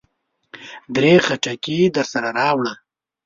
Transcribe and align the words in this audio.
درې 0.95 1.13
خټکي 1.25 1.79
درسره 1.95 2.29
راوړه. 2.37 2.73